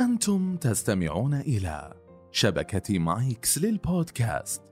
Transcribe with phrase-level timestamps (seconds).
[0.00, 1.94] أنتم تستمعون إلى
[2.32, 4.62] شبكة مايكس للبودكاست.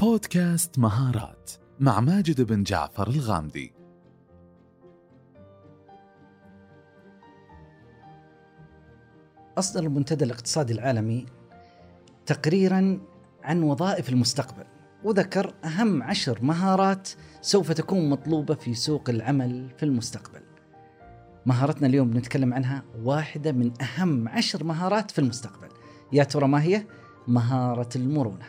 [0.00, 3.74] بودكاست مهارات مع ماجد بن جعفر الغامدي.
[9.58, 11.26] أصدر المنتدى الاقتصادي العالمي
[12.26, 13.00] تقريرا
[13.42, 14.64] عن وظائف المستقبل
[15.04, 17.08] وذكر أهم عشر مهارات
[17.40, 20.53] سوف تكون مطلوبة في سوق العمل في المستقبل.
[21.46, 25.68] مهارتنا اليوم بنتكلم عنها واحدة من أهم عشر مهارات في المستقبل.
[26.12, 26.86] يا ترى ما هي؟
[27.28, 28.46] مهارة المرونة.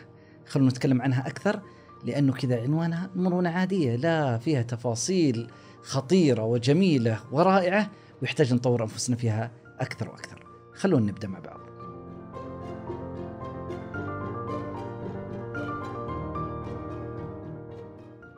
[0.47, 1.59] خلونا نتكلم عنها أكثر
[2.05, 7.89] لأنه كذا عنوانها مرونة عادية لا فيها تفاصيل خطيرة وجميلة ورائعة
[8.21, 10.45] ويحتاج نطور أنفسنا فيها أكثر وأكثر.
[10.75, 11.64] خلونا نبدأ مع بعض.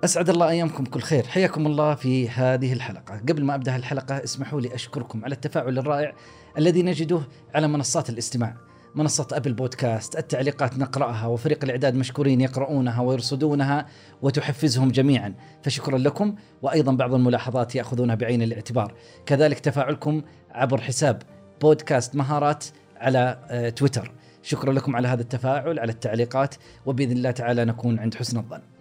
[0.07, 1.23] أسعد الله أيامكم كل خير.
[1.23, 3.17] حياكم الله في هذه الحلقة.
[3.17, 6.13] قبل ما أبدأ الحلقة اسمحوا لي أشكركم على التفاعل الرائع
[6.57, 7.21] الذي نجده
[7.55, 8.55] على منصات الاستماع.
[8.95, 13.85] منصة أبل بودكاست التعليقات نقرأها وفريق الإعداد مشكورين يقرؤونها ويرصدونها
[14.21, 15.34] وتحفزهم جميعا.
[15.63, 18.93] فشكرا لكم وأيضا بعض الملاحظات يأخذونها بعين الاعتبار.
[19.26, 21.21] كذلك تفاعلكم عبر حساب
[21.62, 22.65] بودكاست مهارات
[22.98, 24.12] على آه، تويتر.
[24.43, 28.76] شكرا لكم على هذا التفاعل على التعليقات وبإذن الله تعالى نكون عند حسن الظن.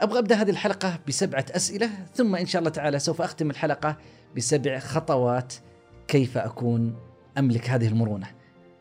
[0.00, 3.96] أبغى أبدأ هذه الحلقة بسبعة أسئلة ثم إن شاء الله تعالى سوف أختم الحلقة
[4.36, 5.54] بسبع خطوات
[6.08, 6.96] كيف أكون
[7.38, 8.26] أملك هذه المرونة.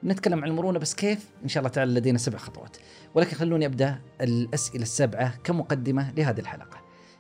[0.04, 2.78] نتكلم عن المرونة بس كيف؟ إن شاء الله تعالى لدينا سبع خطوات.
[3.16, 6.78] ولكن خلوني أبدأ الأسئلة السبعة كمقدمة لهذه الحلقة.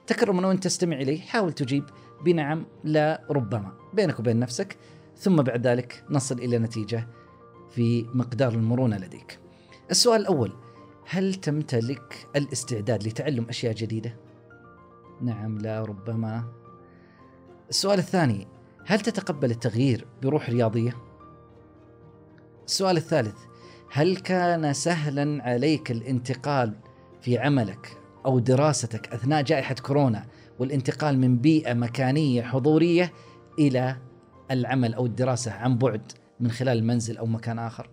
[0.08, 1.84] تكرما وانت تستمع إلي حاول تجيب
[2.26, 4.78] بنعم لا ربما بينك وبين نفسك
[5.18, 7.08] ثم بعد ذلك نصل إلى نتيجة
[7.76, 9.40] في مقدار المرونة لديك.
[9.92, 10.52] السؤال الأول
[11.08, 14.16] هل تمتلك الاستعداد لتعلم أشياء جديدة؟
[15.22, 16.44] نعم لا ربما.
[17.70, 18.48] السؤال الثاني
[18.86, 20.98] هل تتقبل التغيير بروح رياضية؟
[22.66, 23.38] السؤال الثالث
[23.92, 26.74] هل كان سهلا عليك الانتقال
[27.22, 30.26] في عملك أو دراستك أثناء جائحة كورونا
[30.60, 33.14] والانتقال من بيئة مكانية حضورية
[33.60, 33.98] إلى
[34.52, 37.90] العمل أو الدراسة عن بعد من خلال المنزل أو مكان آخر؟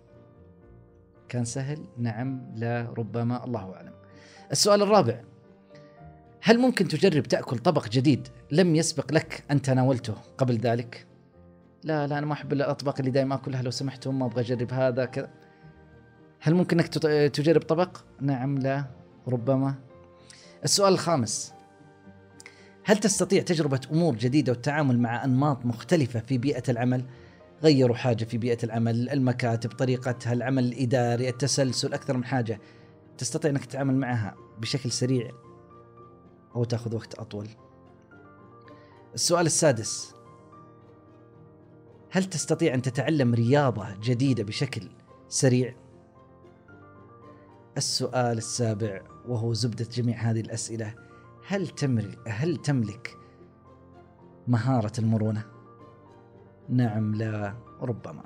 [1.31, 3.93] كان سهل؟ نعم لا ربما الله أعلم.
[4.51, 5.21] السؤال الرابع
[6.41, 11.07] هل ممكن تجرب تأكل طبق جديد لم يسبق لك أن تناولته قبل ذلك؟
[11.83, 15.05] لا لا أنا ما أحب الأطباق اللي دائما أكلها لو سمحتم ما أبغى أجرب هذا
[15.05, 15.29] كذا.
[16.39, 16.87] هل ممكن أنك
[17.35, 18.85] تجرب طبق؟ نعم لا
[19.27, 19.75] ربما.
[20.63, 21.53] السؤال الخامس
[22.85, 27.05] هل تستطيع تجربة أمور جديدة والتعامل مع أنماط مختلفة في بيئة العمل؟
[27.63, 32.61] غيروا حاجة في بيئة العمل، المكاتب، طريقتها، العمل الإداري، التسلسل، أكثر من حاجة.
[33.17, 35.31] تستطيع إنك تتعامل معها بشكل سريع
[36.55, 37.47] أو تأخذ وقت أطول.
[39.13, 40.15] السؤال السادس
[42.11, 44.89] هل تستطيع أن تتعلم رياضة جديدة بشكل
[45.27, 45.75] سريع؟
[47.77, 50.95] السؤال السابع وهو زبدة جميع هذه الأسئلة
[51.47, 53.17] هل تملك هل تملك
[54.47, 55.60] مهارة المرونة؟
[56.71, 58.23] نعم لا ربما.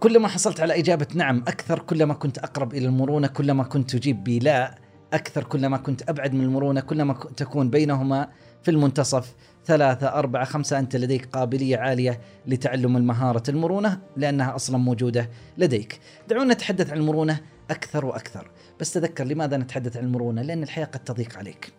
[0.00, 4.78] كلما حصلت على إجابة نعم أكثر كلما كنت أقرب إلى المرونة كلما كنت تجيب بلا
[5.12, 8.28] أكثر كلما كنت أبعد من المرونة كلما تكون بينهما
[8.62, 9.34] في المنتصف
[9.64, 16.00] ثلاثة أربعة خمسة أنت لديك قابلية عالية لتعلم المهارة المرونة لأنها أصلا موجودة لديك.
[16.28, 17.40] دعونا نتحدث عن المرونة
[17.70, 18.50] أكثر وأكثر.
[18.80, 21.72] بس تذكر لماذا نتحدث عن المرونة؟ لأن الحياة قد تضيق عليك.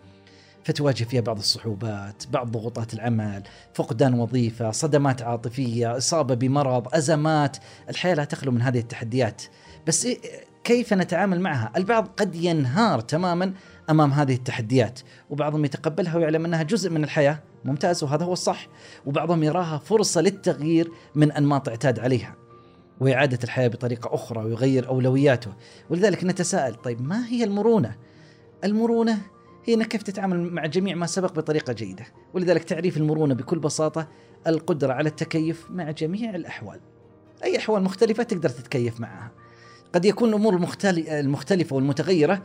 [0.68, 7.58] فتواجه فيها بعض الصعوبات بعض ضغوطات العمل فقدان وظيفة صدمات عاطفية إصابة بمرض أزمات.
[7.90, 9.42] الحياة لا تخلو من هذه التحديات.
[9.88, 10.20] بس إيه،
[10.64, 13.54] كيف نتعامل معها؟ البعض قد ينهار تماما
[13.90, 17.40] أمام هذه التحديات وبعضهم يتقبلها ويعلم أنها جزء من الحياة.
[17.66, 18.68] ممتاز وهذا هو الصح.
[19.06, 22.36] وبعضهم يراها فرصة للتغيير من أنماط اعتاد عليها
[23.00, 25.52] وإعادة الحياة بطريقة أخرى ويغير أولوياته.
[25.90, 27.96] ولذلك نتساءل طيب ما هي المرونة؟
[28.64, 29.18] المرونة
[29.68, 34.08] هي إنك كيف تتعامل مع جميع ما سبق بطريقة جيدة، ولذلك تعريف المرونة بكل بساطة
[34.48, 36.80] القدرة على التكيف مع جميع الأحوال.
[37.44, 39.32] أي أحوال مختلفة تقدر تتكيف معها.
[39.94, 40.70] قد يكون الأمور
[41.10, 42.44] المختلفة والمتغيرة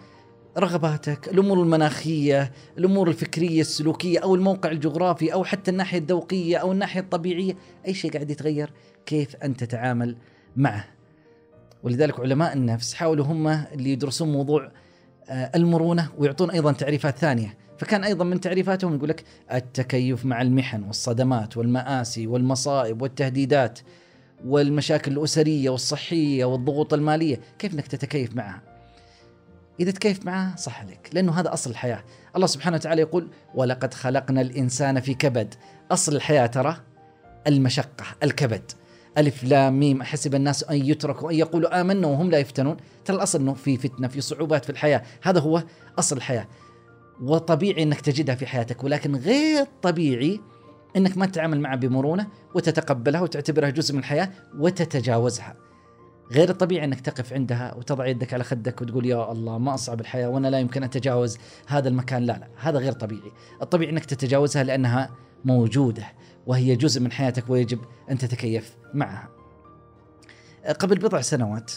[0.59, 7.01] رغباتك، الأمور المناخية، الأمور الفكرية السلوكية أو الموقع الجغرافي أو حتى الناحية الذوقية أو الناحية
[7.01, 8.73] الطبيعية، أي شيء قاعد يتغير،
[9.07, 10.17] كيف أنت تتعامل
[10.57, 10.85] معه.
[11.83, 14.73] ولذلك علماء النفس حاولوا هم اللي يدرسون موضوع
[15.32, 17.58] المرونة ويعطون أيضا تعريفات ثانية.
[17.79, 23.79] فكان أيضا من تعريفاتهم يقول لك التكيف مع المحن والصدمات والمآسي والمصائب والتهديدات
[24.44, 27.40] والمشاكل الأسرية والصحية والضغوط المالية.
[27.58, 28.62] كيف إنك تتكيف معها؟
[29.81, 32.05] إذا تكيف معها صح عليك لأنه هذا أصل الحياة.
[32.37, 35.55] الله سبحانه وتعالى يقول ولقد خلقنا الإنسان في كبد.
[35.90, 36.76] أصل الحياة ترى
[37.46, 38.73] المشقة الكبد.
[39.19, 40.00] ألف لام ميم.
[40.00, 42.76] أحسب الناس أن يتركوا أن يقولوا آمنا وهم لا يفتنون.
[43.05, 45.03] ترى الأصل أنه في فتنة في صعوبات في الحياة.
[45.23, 45.62] هذا هو
[45.99, 46.49] أصل الحياة.
[47.23, 50.41] وطبيعي أنك تجدها في حياتك ولكن غير طبيعي
[50.97, 55.56] أنك ما تتعامل معها بمرونة وتتقبلها وتعتبرها جزء من الحياة وتتجاوزها.
[56.32, 60.29] غير الطبيعي إنك تقف عندها وتضع يدك على خدك وتقول يا الله ما أصعب الحياة
[60.29, 62.23] وأنا لا يمكن أتجاوز هذا المكان.
[62.23, 63.32] لا لا هذا غير طبيعي.
[63.62, 65.11] الطبيعي إنك تتجاوزها لأنها
[65.44, 66.05] موجودة.
[66.47, 67.79] وهي جزء من حياتك ويجب
[68.11, 69.29] أن تتكيف معها
[70.79, 71.73] قبل بضع سنوات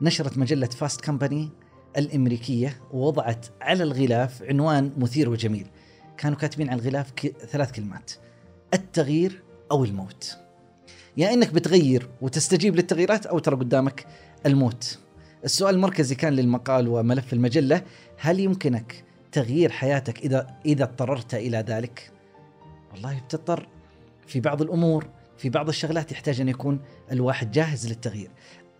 [0.00, 1.50] نشرت مجلة فاست كمباني
[1.96, 5.66] الأمريكية ووضعت على الغلاف عنوان مثير وجميل
[6.16, 7.12] كانوا كاتبين على الغلاف
[7.50, 8.12] ثلاث كلمات
[8.74, 10.36] التغيير أو الموت
[11.16, 14.06] يا إنك بتغير وتستجيب للتغييرات أو ترى قدامك
[14.46, 14.98] الموت.
[15.44, 17.82] السؤال المركزي كان للمقال وملف المجلة
[18.18, 22.10] هل يمكنك تغيير حياتك اذا إذا اضطررت إلى ذلك؟
[22.92, 23.68] والله بتضطر
[24.26, 25.06] في بعض الأمور
[25.36, 26.80] في بعض الشغلات يحتاج أن يكون
[27.12, 28.30] الواحد جاهز للتغيير.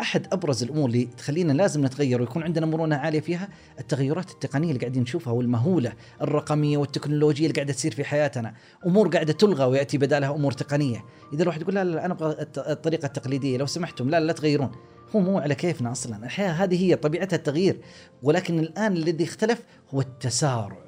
[0.00, 3.48] أحد أبرز الأمور اللي تخلينا لازم نتغير ويكون عندنا مرونة عالية فيها
[3.80, 5.92] التغيرات التقنية اللي قاعدين نشوفها والمهولة
[6.22, 8.54] الرقمية والتكنولوجية اللي قاعدة تصير في حياتنا،
[8.86, 13.06] أمور قاعدة تلغى ويأتي بدالها أمور تقنية، إذا الواحد يقول لا لا أنا أبغى الطريقة
[13.06, 14.70] التقليدية لو سمحتم لا لا تغيرون،
[15.16, 17.80] هو مو على كيفنا أصلا، الحياة هذه هي طبيعتها التغيير،
[18.22, 19.62] ولكن الآن الذي اختلف
[19.94, 20.83] هو التسارع.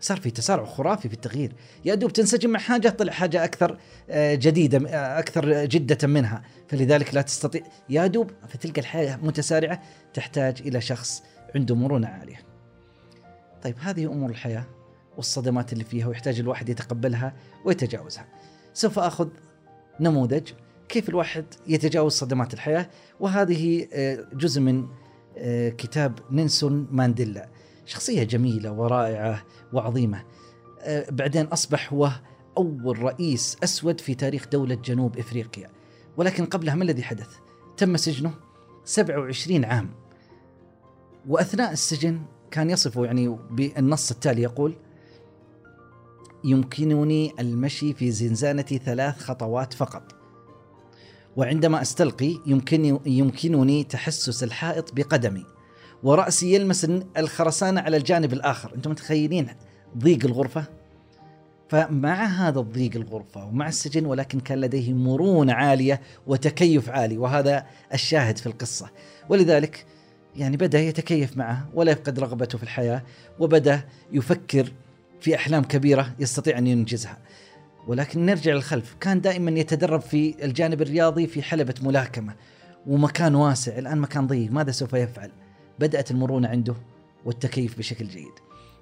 [0.00, 1.52] صار في تسارع خرافي في التغيير.
[1.84, 3.78] يا دوب تنسجم مع حاجة طلع حاجة أكثر
[4.10, 6.42] آه، جديدة آه، أكثر جدة منها.
[6.68, 7.62] فلذلك لا تستطيع.
[7.88, 9.82] يا دوب فتلقى الحياة متسارعة
[10.14, 11.22] تحتاج إلى شخص
[11.54, 12.40] عنده مرونة عالية.
[13.62, 14.64] طيب هذه أمور الحياة
[15.16, 18.26] والصدمات اللي فيها ويحتاج الواحد يتقبلها ويتجاوزها.
[18.74, 19.28] سوف أخذ
[20.00, 20.48] نموذج
[20.88, 22.88] كيف الواحد يتجاوز صدمات الحياة.
[23.20, 24.88] وهذه آه، جزء من
[25.78, 27.48] كتاب نينسون مانديلا.
[27.88, 30.24] شخصية جميلة ورائعة وعظيمة.
[30.80, 32.10] آه، بعدين أصبح هو
[32.58, 35.70] أول رئيس أسود في تاريخ دولة جنوب إفريقيا.
[36.16, 37.28] ولكن قبلها ما الذي حدث؟
[37.76, 38.34] تم سجنه
[38.84, 39.90] 27 عام.
[41.28, 44.76] وأثناء السجن كان يصفه يعني بالنص التالي يقول
[46.44, 50.14] يمكنني المشي في زنزانتي ثلاث خطوات فقط.
[51.36, 55.57] وعندما أستلقي يمكن يمكنني تحسس الحائط بقدمي.
[56.02, 56.86] ورأسي يلمس
[57.18, 58.74] الخرسانة على الجانب الآخر.
[58.74, 59.48] أنتم متخيلين
[59.98, 60.64] ضيق الغرفة؟
[61.68, 68.38] فمع هذا الضيق الغرفة ومع السجن ولكن كان لديه مرونة عالية وتكيف عالي وهذا الشاهد
[68.38, 68.90] في القصة.
[69.28, 69.86] ولذلك
[70.36, 73.02] يعني بدأ يتكيف معه ولا يفقد رغبته في الحياة
[73.38, 73.80] وبدأ
[74.12, 74.72] يفكر
[75.20, 77.18] في أحلام كبيرة يستطيع أن ينجزها.
[77.86, 78.96] ولكن نرجع للخلف.
[79.00, 82.34] كان دائما يتدرب في الجانب الرياضي في حلبة ملاكمة
[82.86, 83.78] ومكان واسع.
[83.78, 85.30] الآن مكان ضيق ماذا سوف يفعل؟
[85.80, 86.74] بدأت المرونة عنده
[87.24, 88.32] والتكيف بشكل جيد.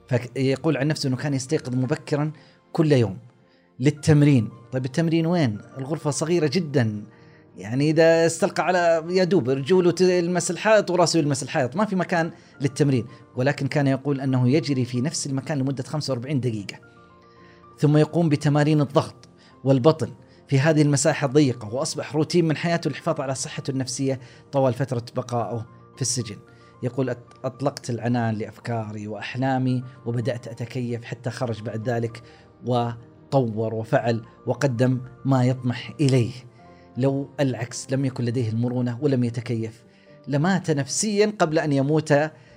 [0.08, 2.32] فيقول عن نفسه أنه كان يستيقظ مبكرا
[2.72, 3.18] كل يوم
[3.80, 4.48] للتمرين.
[4.72, 7.04] طيب التمرين وين؟ الغرفة صغيرة جدا.
[7.56, 11.76] يعني إذا استلقى على يا دوب رجوله تلمس الحائط وراسه يلمس الحائط.
[11.76, 13.06] ما في مكان للتمرين.
[13.36, 16.76] ولكن كان يقول أنه يجري في نفس المكان لمدة 45 دقيقة.
[17.78, 19.28] ثم يقوم بتمارين الضغط
[19.64, 20.08] والبطن
[20.48, 24.20] في هذه المساحة الضيقة وأصبح روتين من حياته للحفاظ على صحته النفسية
[24.52, 25.66] طوال فترة بقائه
[25.96, 26.36] في السجن.
[26.82, 32.22] يقول أطلقت العنان لأفكاري وأحلامي وبدأت أتكيف حتى خرج بعد ذلك
[32.66, 36.32] وطور وفعل وقدم ما يطمح إليه.
[36.96, 39.84] لو العكس لم يكن لديه المرونة ولم يتكيف.
[40.28, 42.14] لمات نفسيا قبل أن يموت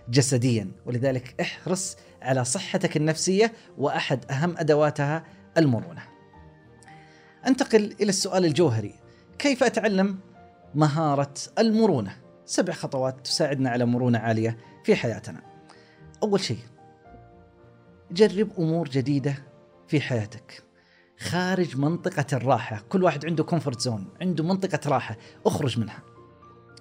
[0.09, 0.71] جسديا.
[0.85, 5.23] ولذلك احرص على صحتك النفسية وأحد أهم أدواتها
[5.57, 6.01] المرونة.
[7.47, 8.93] أنتقل إلى السؤال الجوهري.
[9.39, 10.19] كيف أتعلم
[10.75, 15.41] مهارة المرونة؟ سبع خطوات تساعدنا على مرونة عالية في حياتنا.
[16.23, 16.57] أول شيء
[18.11, 19.35] جرب أمور جديدة
[19.87, 20.63] في حياتك.
[21.19, 26.03] خارج منطقة الراحة، كل واحد عنده comfort zone، عنده منطقة راحة، اخرج منها.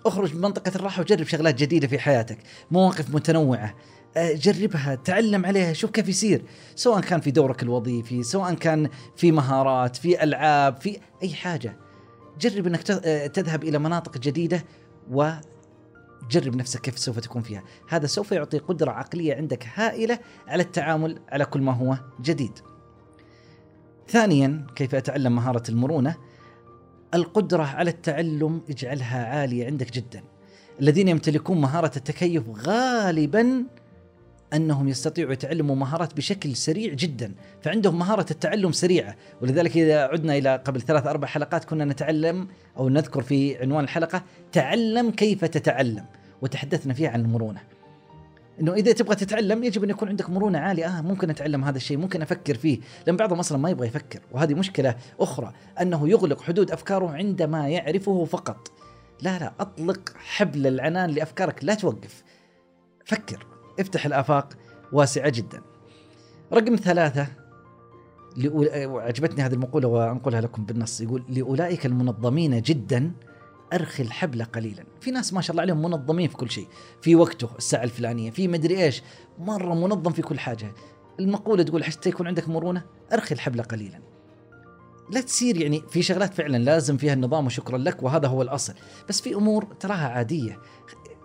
[0.06, 2.38] اخرج من منطقة الراحة وجرب شغلات جديدة في حياتك،
[2.70, 3.74] مواقف متنوعة،
[4.16, 6.42] آه، جربها تعلم عليها شوف كيف يصير
[6.74, 11.76] سواء كان في دورك الوظيفي سواء كان في مهارات في ألعاب في أي حاجة
[12.40, 14.64] جرب أنك آه، تذهب إلى مناطق جديدة
[15.10, 15.30] و
[16.30, 17.62] جرب نفسك كيف سوف تكون فيها.
[17.88, 20.18] هذا سوف يعطي قدرة عقلية عندك هائلة
[20.48, 22.58] على التعامل على كل ما هو جديد.
[24.08, 26.16] ثانيا كيف أتعلم مهارة المرونة؟
[27.14, 30.24] القدرة على التعلم اجعلها عالية عندك جدا.
[30.80, 33.64] الذين يمتلكون مهارة التكيف غالبا
[34.54, 40.62] أنهم يستطيعوا يتعلموا مهارات بشكل سريع جدا، فعندهم مهارة التعلم سريعة، ولذلك إذا عدنا إلى
[40.64, 46.04] قبل ثلاث أربع حلقات كنا نتعلم أو نذكر في عنوان الحلقة تعلم كيف تتعلم،
[46.42, 47.60] وتحدثنا فيها عن المرونة.
[48.60, 50.98] إنه إذا تبغى تتعلم يجب أن يكون عندك مرونة عالية.
[50.98, 52.80] آه ممكن أتعلم هذا الشيء ممكن أفكر فيه.
[53.06, 54.20] لأن بعضهم أصلا ما يبغى يفكر.
[54.32, 58.72] وهذه مشكلة أخرى أنه يغلق حدود أفكاره عندما يعرفه فقط.
[59.22, 62.22] لا لا أطلق حبل العنان لأفكارك لا توقف.
[63.04, 63.46] فكر.
[63.80, 64.48] افتح الافاق
[64.92, 65.62] واسعة جدا.
[66.52, 67.26] رقم ثلاثة
[68.76, 71.00] عجبتني هذه المقولة وأنقلها لكم بالنص.
[71.00, 73.12] يقول لأولئك المنظمين جدا
[73.72, 74.84] أرخي الحبل قليلا.
[75.00, 76.66] في ناس ما شاء الله عليهم منظمين في كل شيء.
[77.02, 78.30] في وقته الساعة الفلانية.
[78.30, 79.02] في مدري إيش
[79.38, 80.72] مرة منظم في كل حاجة.
[81.20, 82.82] المقولة تقول حتى يكون عندك مرونة
[83.12, 84.00] أرخي الحبل قليلا.
[85.10, 88.74] لا تصير يعني في شغلات فعلا لازم فيها النظام وشكرا لك وهذا هو الأصل.
[89.08, 90.58] بس في أمور تراها عادية.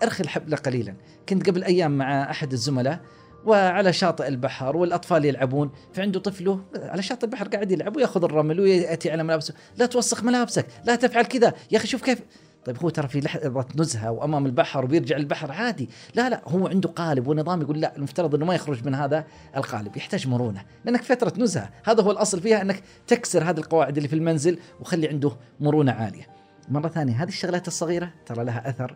[0.03, 0.95] أرخي الحبل قليلا.
[1.29, 2.99] كنت قبل أيام مع أحد الزملاء
[3.45, 5.71] وعلى شاطئ البحر والأطفال يلعبون.
[5.93, 9.53] فعنده طفله على شاطئ البحر قاعد يلعب ويأخذ الرمل ويأتي على ملابسه.
[9.77, 12.19] لا توسخ ملابسك لا تفعل كذا يا أخي شوف كيف.
[12.65, 15.89] طيب هو ترى في لحظة نزهة وأمام البحر وبيرجع البحر عادي.
[16.15, 19.25] لا لا هو عنده قالب ونظام يقول لا المفترض إنه ما يخرج من هذا
[19.57, 20.65] القالب يحتاج مرونة.
[20.85, 25.07] لأنك فترة نزهة هذا هو الأصل فيها إنك تكسر هذه القواعد اللي في المنزل وخلي
[25.07, 26.27] عنده مرونة عالية.
[26.69, 28.95] مرة ثانية هذه الشغلات الصغيرة ترى لها أثر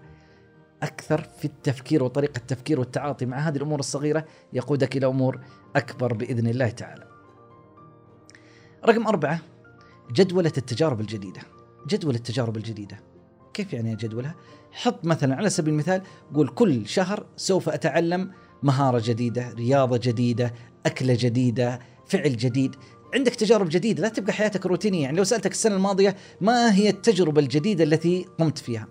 [0.84, 5.40] أكثر في التفكير وطريقة التفكير والتعاطي مع هذه الأمور الصغيرة يقودك إلى أمور
[5.76, 7.08] أكبر بإذن الله تعالى.
[8.86, 9.40] رقم أربعة
[10.12, 11.42] جدولة التجارب الجديدة.
[11.88, 13.00] جدول التجارب الجديدة.
[13.54, 14.36] كيف يعني جدولها؟
[14.72, 16.02] حط مثلا على سبيل المثال
[16.34, 18.32] قول كل شهر سوف أتعلم
[18.64, 20.54] مهارة جديدة، رياضة جديدة،
[20.86, 22.76] أكلة جديدة، فعل جديد.
[23.14, 27.42] عندك تجارب جديدة لا تبقى حياتك روتينية يعني لو سألتك السنة الماضية ما هي التجربة
[27.42, 28.88] الجديدة التي قمت فيها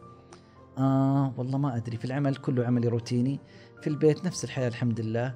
[0.78, 1.97] آه والله ما أدري.
[1.97, 3.40] في العمل كله عملي روتيني
[3.83, 5.35] في البيت نفس الحياة الحمد لله.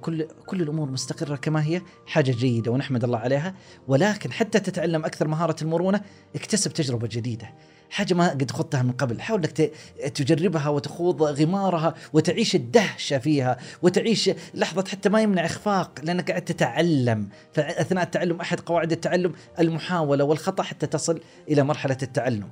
[0.00, 3.54] كل كل الأمور مستقرة كما هي حاجة جيدة ونحمد الله عليها.
[3.88, 6.00] ولكن حتى تتعلم أكثر مهارة المرونة
[6.34, 7.50] اكتسب تجربة جديدة.
[7.90, 9.20] حاجة ما قد خضتها من قبل.
[9.20, 9.72] حاول انك
[10.14, 17.28] تجربها وتخوض غمارها وتعيش الدهشة فيها وتعيش لحظة حتى ما يمنع إخفاق لأنك قاعد تتعلم.
[17.52, 22.48] فاثناء التعلم أحد قواعد التعلم المحاولة والخطأ حتى تصل إلى مرحلة التعلم.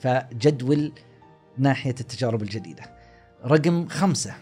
[0.00, 0.92] فجدول
[1.58, 2.82] ناحية التجارب الجديدة.
[3.44, 4.34] رقم خمسة.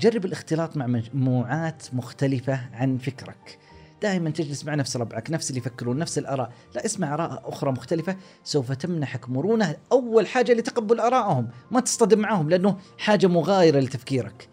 [0.00, 3.58] جرب الاختلاط مع مجموعات مختلفة عن فكرك.
[4.02, 6.52] دائما تجلس مع نفس ربعك نفس اللي يفكرون نفس الآراء.
[6.74, 8.16] لا اسمع آراء أخرى مختلفة.
[8.44, 14.48] سوف تمنحك مرونة أول حاجة لتقبل آرائهم ما تصطدم معهم لأنه حاجة مغايرة لتفكيرك.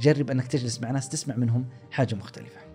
[0.00, 2.65] جرب أنك تجلس مع ناس تسمع منهم حاجة مختلفة.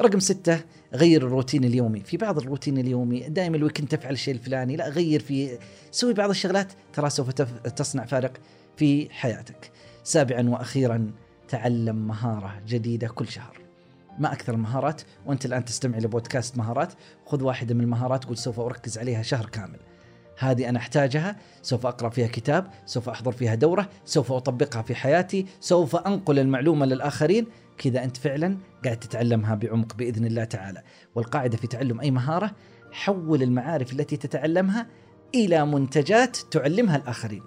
[0.00, 0.60] رقم ستة
[0.94, 2.00] غير الروتين اليومي.
[2.00, 5.58] في بعض الروتين اليومي دائما ال weekend تفعل الشيء الفلاني لا غير في
[5.90, 8.32] سوي بعض الشغلات ترى سوف تصنع فارق
[8.76, 9.70] في حياتك.
[10.04, 11.10] سابعا وأخيرا
[11.48, 13.60] تعلم مهارة جديدة كل شهر.
[14.18, 16.92] ما أكثر المهارات وأنت الآن تستمع لبودكاست مهارات
[17.26, 19.78] خذ واحدة من المهارات قل سوف أركز عليها شهر كامل.
[20.38, 25.46] هذه أنا أحتاجها سوف أقرأ فيها كتاب سوف أحضر فيها دورة سوف أطبقها في حياتي
[25.60, 27.46] سوف أنقل المعلومة للآخرين.
[27.78, 30.82] كذا أنت فعلا قاعد تتعلمها بعمق بإذن الله تعالى.
[31.14, 32.50] والقاعدة في تعلم أي مهارة
[32.92, 34.86] حول المعارف التي تتعلمها
[35.34, 37.42] إلى منتجات تعلمها الآخرين.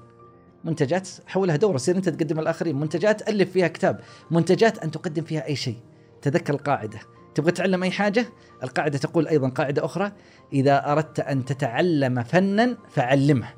[0.64, 2.76] منتجات حولها دورة سير أنت تقدم الآخرين.
[2.76, 4.00] منتجات ألف فيها كتاب.
[4.32, 5.78] منتجات أن تقدم فيها أي شيء.
[6.22, 7.00] تذكر القاعدة.
[7.38, 8.26] تبغى تتعلم أي حاجة؟
[8.64, 10.12] القاعدة تقول أيضا قاعدة أخرى
[10.54, 13.50] إذا أردت أن تتعلم فنا فعلمه.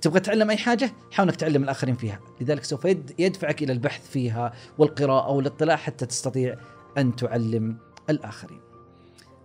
[0.00, 2.20] تبغى تتعلم أي حاجة؟ حاول إنك تعلم الآخرين فيها.
[2.40, 2.84] لذلك سوف
[3.18, 6.56] يدفعك إلى البحث فيها والقراءة والاطلاع حتى تستطيع
[6.98, 7.76] أن تعلم
[8.10, 8.60] الآخرين.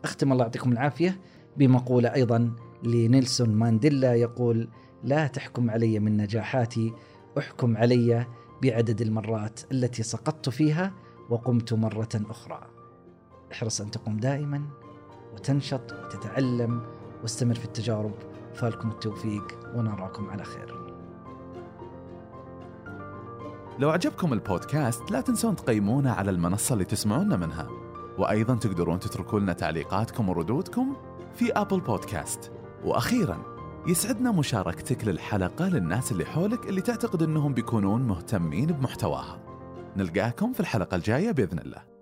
[0.04, 1.22] أختم الله يعطيكم العافية
[1.58, 2.52] بمقولة أيضا
[2.84, 4.70] لنيلسون مانديلا يقول
[5.04, 6.94] لا تحكم علي من نجاحاتي
[7.38, 8.25] أحكم علي
[8.63, 10.94] بعدد المرات التي سقطت فيها
[11.30, 12.73] وقمت مرة أخرى.
[13.53, 14.62] احرص أن تقوم دائما
[15.33, 16.81] وتنشط وتتعلم
[17.22, 18.13] واستمر في التجارب.
[18.53, 20.75] فالكم التوفيق ونراكم على خير.
[23.79, 27.67] لو عجبكم البودكاست لا تنسون تقيمونا على المنصة اللي تسمعونا منها.
[28.17, 30.95] وأيضا تقدرون تتركوا لنا تعليقاتكم وردودكم
[31.33, 32.51] في أبل بودكاست
[32.83, 33.38] وأخيرا
[33.88, 39.39] يسعدنا مشاركتك للحلقة للناس اللي حولك اللي تعتقد أنهم بيكونون مهتمين بمحتواها.
[39.98, 41.93] نلقاكم في الحلقة الجاية بإذن الله.